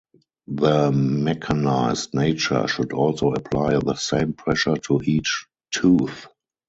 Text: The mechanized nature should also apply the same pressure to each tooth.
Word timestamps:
The 0.47 0.91
mechanized 0.91 2.15
nature 2.15 2.67
should 2.67 2.91
also 2.91 3.33
apply 3.33 3.77
the 3.77 3.93
same 3.93 4.33
pressure 4.33 4.77
to 4.85 4.99
each 5.05 5.45
tooth. 5.71 6.27